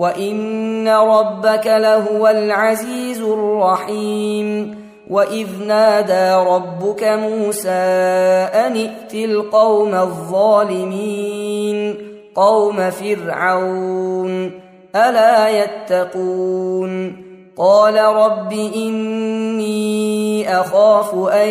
[0.00, 11.96] وان ربك لهو العزيز الرحيم واذ نادى ربك موسى ان ائت القوم الظالمين
[12.34, 14.50] قوم فرعون
[14.96, 17.16] الا يتقون
[17.56, 21.48] قال رب اني اخاف ان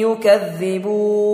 [0.00, 1.33] يكذبون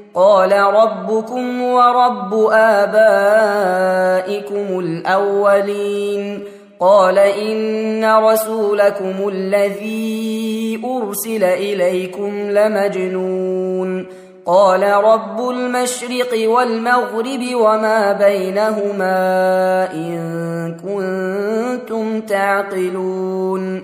[0.15, 3.19] قال ربكم ورب آبائكم
[4.79, 6.43] الأولين.
[6.79, 14.05] قال إن رسولكم الذي أرسل إليكم لمجنون.
[14.45, 23.83] قال رب المشرق والمغرب وما بينهما إن كنتم تعقلون.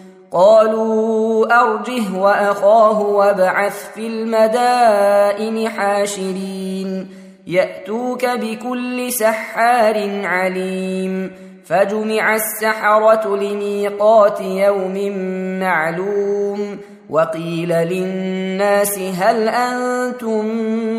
[0.33, 7.07] قالوا أرجه وأخاه وابعث في المدائن حاشرين.
[7.47, 11.31] يأتوك بكل سحار عليم.
[11.65, 15.17] فجمع السحرة لميقات يوم
[15.59, 16.77] معلوم.
[17.09, 20.45] وقيل للناس هل أنتم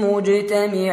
[0.05, 0.93] مجتمعون؟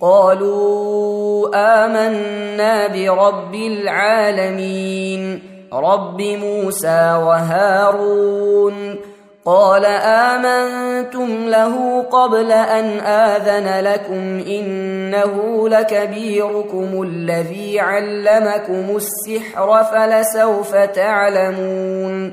[0.00, 5.42] قالوا آمنا برب العالمين.
[5.72, 8.96] رب موسى وهارون.
[9.46, 22.32] قال آمنتم له قبل أن آذن لكم إنه لكبيركم الذي علمكم السحر فلسوف تعلمون.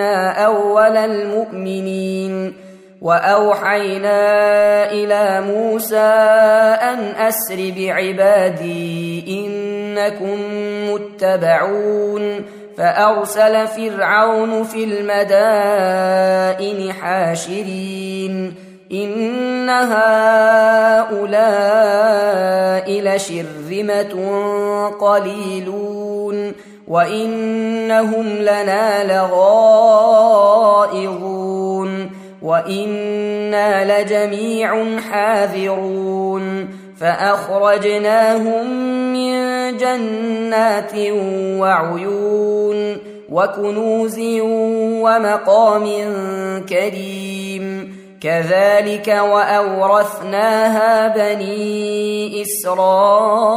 [0.00, 2.54] أول المؤمنين
[3.02, 4.20] واوحينا
[4.92, 5.96] إلى موسى
[6.82, 10.38] ان اسر بعبادي انكم
[10.92, 12.44] متبعون
[12.78, 18.54] فارسل فرعون في المدائن حاشرين
[18.92, 21.16] ان هؤلاء
[23.00, 24.14] لشرذمه
[25.00, 26.52] قليلون
[26.88, 30.56] وانهم لنا لغائظون
[32.42, 36.68] وأنا لجميع حاذرون
[37.00, 38.70] فاخرجناهم
[39.12, 39.36] من
[39.76, 40.92] جنات
[41.60, 42.96] وعيون
[43.30, 44.18] وكنوز
[45.02, 45.84] ومقام
[46.68, 53.56] كريم كذلك واورثناها بني اسرائيل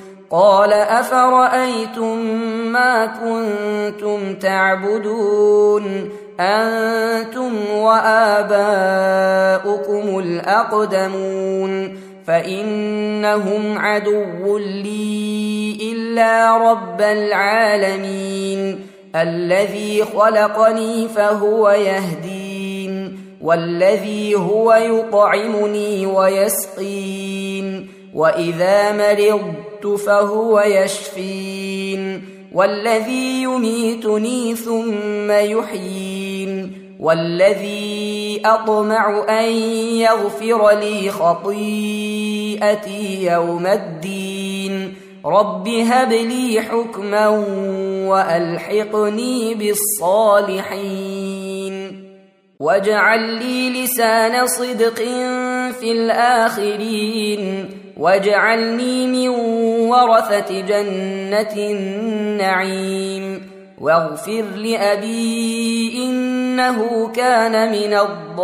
[0.31, 2.17] قال أفرأيتم
[2.71, 6.09] ما كنتم تعبدون؟
[6.39, 8.59] أنتم وآباؤكم
[10.19, 11.97] الأقدمون.
[12.27, 18.87] فإنهم عدو لي إلا رب العالمين.
[19.15, 27.60] الذي خلقني فهو يهدين والذي هو يطعمني ويسقين.
[28.13, 39.49] وإذا مرضت فهو يشفين والذي يميتني ثم يحيين والذي أطمع أن
[39.97, 42.05] يغفر لي خطيئتي
[43.25, 44.93] يوم الدين
[45.25, 47.27] رب هب لي حكما
[48.07, 50.91] وألحقني بالصالحين
[52.59, 54.97] واجعل لي لسان صدق
[55.79, 57.69] في الآخرين
[58.01, 59.29] واجعلني من
[59.89, 63.51] ورثة جنة النعيم.
[63.81, 68.41] واغفر لأبي إنه كان من الضالين.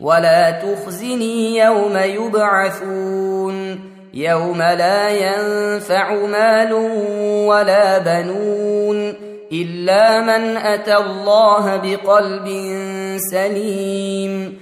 [0.00, 3.80] ولا تخزني يوم يبعثون.
[4.14, 6.72] يوم لا ينفع مال
[7.48, 9.14] ولا بنون
[9.52, 12.48] إلا من أتى الله بقلب
[13.30, 14.61] سليم.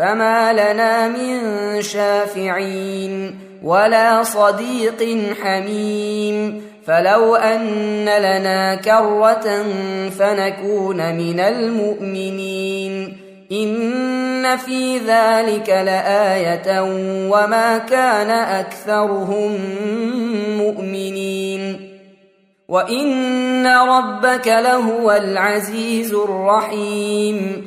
[0.00, 1.42] فما لنا من
[1.82, 9.64] شافعين ولا صديق حميم فلو ان لنا كره
[10.18, 13.16] فنكون من المؤمنين
[13.52, 16.80] ان في ذلك لايه
[17.30, 19.58] وما كان اكثرهم
[20.58, 21.90] مؤمنين
[22.68, 27.66] وان ربك لهو العزيز الرحيم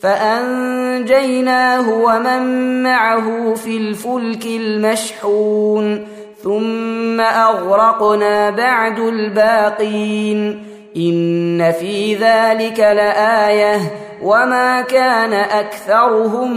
[0.00, 6.06] فأنجيناه ومن معه في الفلك المشحون
[6.42, 10.62] ثم أغرقنا بعد الباقين.
[10.96, 13.80] إن في ذلك لآية
[14.22, 16.52] وما كان أكثرهم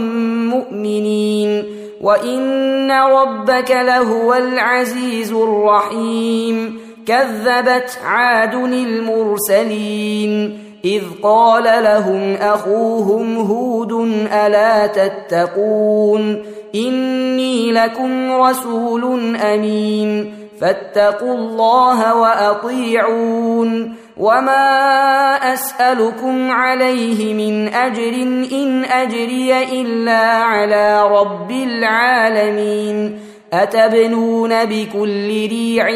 [0.50, 1.64] مؤمنين.
[2.00, 6.80] وإن ربك لهو العزيز الرحيم.
[7.06, 10.58] كذبت عاد المرسلين.
[10.84, 13.92] إذ قال لهم أخوهم هود
[14.32, 16.42] ألا تتقون
[16.74, 28.22] إني لكم رسول أمين فاتقوا الله وأطيعون وما أسألكم عليه من أجر
[28.52, 33.18] إن أجري إلا على رب العالمين
[33.52, 35.88] أتبنون بكل ريع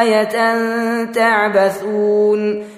[0.00, 0.54] آية
[1.04, 2.64] تعبثون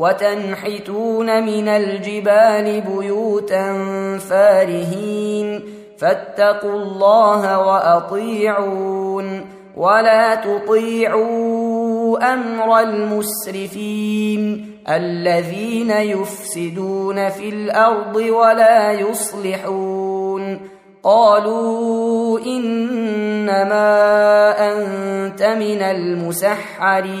[0.00, 3.78] وتنحتون من الجبال بيوتا
[4.18, 5.62] فارهين
[5.98, 20.60] فاتقوا الله وأطيعون ولا تطيعوا أمر المسرفين الذين يفسدون في الأرض ولا يصلحون
[21.02, 23.80] قالوا إنما
[24.58, 27.20] أنت من المسحرين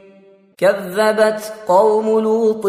[0.61, 2.65] كذبت قوم لوط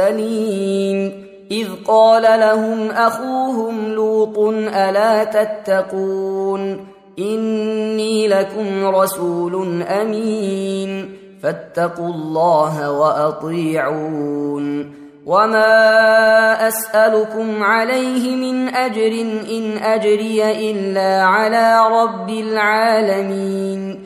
[0.00, 4.38] المرسلين إذ قال لهم أخوهم لوط
[4.74, 6.86] ألا تتقون
[7.18, 14.92] إني لكم رسول أمين فاتقوا الله وأطيعون
[15.26, 19.12] وما أسألكم عليه من أجر
[19.50, 24.05] إن أجري إلا على رب العالمين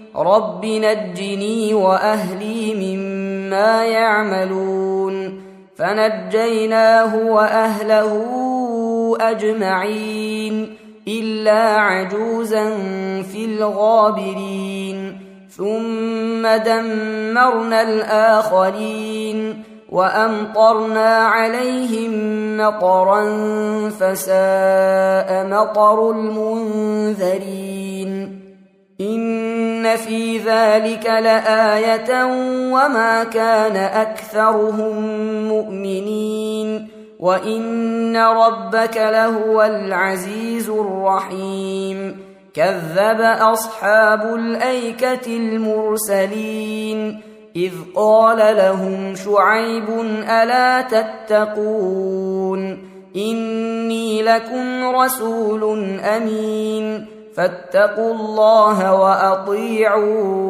[0.15, 5.41] رب نجني واهلي مما يعملون
[5.75, 8.11] فنجيناه واهله
[9.21, 10.75] اجمعين
[11.07, 12.69] الا عجوزا
[13.31, 15.17] في الغابرين
[15.49, 22.11] ثم دمرنا الاخرين وامطرنا عليهم
[22.57, 23.23] مطرا
[23.89, 27.80] فساء مطر المنذرين
[29.01, 32.25] إن في ذلك لآية
[32.73, 35.03] وما كان أكثرهم
[35.47, 36.87] مؤمنين
[37.19, 42.17] وإن ربك لهو العزيز الرحيم
[42.53, 47.21] كذب أصحاب الأيكة المرسلين
[47.55, 49.89] إذ قال لهم شعيب
[50.29, 52.61] ألا تتقون
[53.15, 55.63] إني لكم رسول
[55.99, 60.41] أمين فاتقوا الله وأطيعون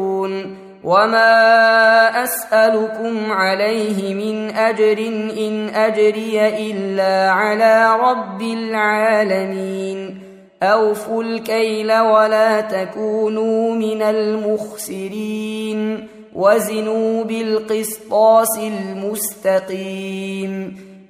[0.84, 4.98] وما أسألكم عليه من أجر
[5.38, 10.22] إن أجري إلا على رب العالمين
[10.64, 15.52] أوفوا الكيل ولا تكونوا من المخسرين
[16.36, 20.12] وزنوا بالقسطاس المستقيم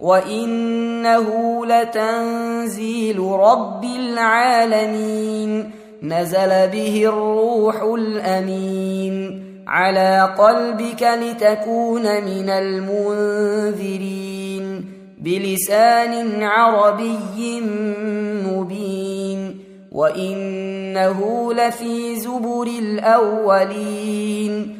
[0.00, 1.26] وانه
[1.66, 5.70] لتنزيل رب العالمين
[6.02, 14.30] نزل به الروح الامين على قلبك لتكون من المنذرين
[15.20, 17.60] بلسان عربي
[18.46, 19.60] مبين
[19.92, 24.79] وانه لفي زبر الاولين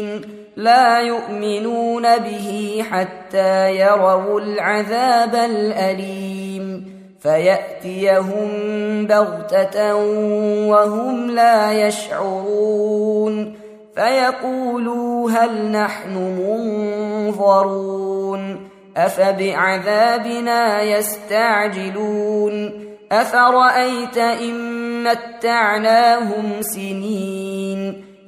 [0.61, 6.91] لا يؤمنون به حتى يروا العذاب الأليم.
[7.21, 8.49] فيأتيهم
[9.07, 9.95] بغتة
[10.67, 13.55] وهم لا يشعرون.
[13.95, 16.17] فيقولوا هل نحن
[17.27, 18.69] منظرون.
[18.97, 22.71] أفبعذابنا يستعجلون.
[23.11, 28.10] أفرأيت إن متعناهم سنين.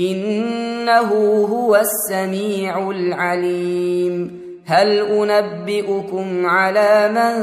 [0.00, 4.40] إنه هو السميع العليم.
[4.64, 7.34] هل أنبئكم على من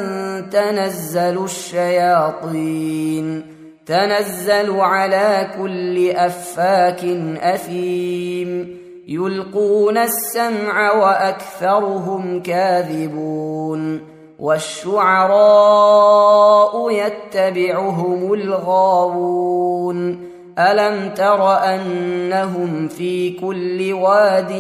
[0.50, 3.46] تنزل الشياطين؟
[3.86, 7.04] تنزل على كل أفاك
[7.42, 8.78] أثيم.
[9.08, 14.02] يلقون السمع وأكثرهم كاذبون.
[14.40, 20.33] والشعراء يتبعهم الغاوون.
[20.60, 24.52] ألم تر أنهم في كل واد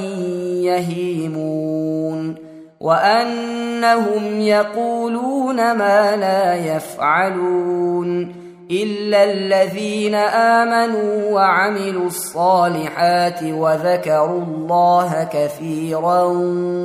[0.62, 2.36] يهيمون
[2.80, 16.24] وأنهم يقولون ما لا يفعلون إلا الذين آمنوا وعملوا الصالحات وذكروا الله كثيرا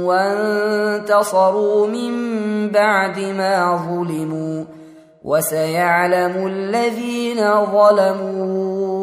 [0.04, 2.12] وانتصروا من
[2.70, 4.64] بعد ما ظلموا
[5.24, 8.87] وسيعلم الذين ظلموا